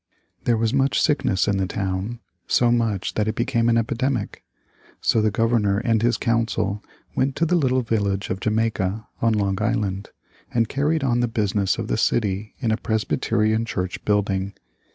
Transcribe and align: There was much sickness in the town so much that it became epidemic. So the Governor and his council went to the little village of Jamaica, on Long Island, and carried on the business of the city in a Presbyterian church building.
There 0.45 0.57
was 0.57 0.73
much 0.73 0.99
sickness 0.99 1.47
in 1.47 1.57
the 1.57 1.67
town 1.67 2.21
so 2.47 2.71
much 2.71 3.13
that 3.13 3.27
it 3.27 3.35
became 3.35 3.69
epidemic. 3.69 4.43
So 4.99 5.21
the 5.21 5.29
Governor 5.29 5.77
and 5.77 6.01
his 6.01 6.17
council 6.17 6.83
went 7.15 7.35
to 7.35 7.45
the 7.45 7.53
little 7.53 7.83
village 7.83 8.31
of 8.31 8.39
Jamaica, 8.39 9.05
on 9.21 9.33
Long 9.33 9.61
Island, 9.61 10.09
and 10.51 10.67
carried 10.67 11.03
on 11.03 11.19
the 11.19 11.27
business 11.27 11.77
of 11.77 11.87
the 11.87 11.97
city 11.97 12.55
in 12.57 12.71
a 12.71 12.77
Presbyterian 12.77 13.63
church 13.63 14.03
building. 14.03 14.55